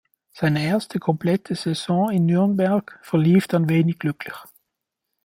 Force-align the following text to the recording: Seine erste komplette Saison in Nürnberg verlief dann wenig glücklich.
Seine 0.31 0.63
erste 0.63 0.97
komplette 0.97 1.53
Saison 1.53 2.09
in 2.09 2.25
Nürnberg 2.25 2.97
verlief 3.03 3.45
dann 3.47 3.69
wenig 3.69 3.99
glücklich. 3.99 4.33